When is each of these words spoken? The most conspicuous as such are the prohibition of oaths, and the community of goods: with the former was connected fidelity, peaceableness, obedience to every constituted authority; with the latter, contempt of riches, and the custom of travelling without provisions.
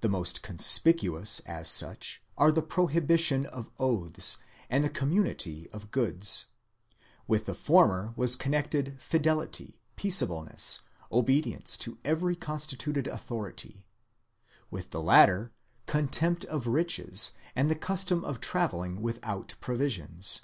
The 0.00 0.08
most 0.08 0.42
conspicuous 0.42 1.40
as 1.40 1.66
such 1.68 2.22
are 2.38 2.52
the 2.52 2.62
prohibition 2.62 3.46
of 3.46 3.72
oaths, 3.80 4.36
and 4.70 4.84
the 4.84 4.88
community 4.88 5.68
of 5.70 5.90
goods: 5.90 6.46
with 7.26 7.46
the 7.46 7.54
former 7.56 8.12
was 8.14 8.36
connected 8.36 8.94
fidelity, 9.02 9.80
peaceableness, 9.96 10.82
obedience 11.10 11.76
to 11.78 11.98
every 12.04 12.36
constituted 12.36 13.08
authority; 13.08 13.84
with 14.70 14.90
the 14.90 15.02
latter, 15.02 15.50
contempt 15.88 16.44
of 16.44 16.68
riches, 16.68 17.32
and 17.56 17.68
the 17.68 17.74
custom 17.74 18.24
of 18.24 18.38
travelling 18.38 19.02
without 19.02 19.54
provisions. 19.60 20.42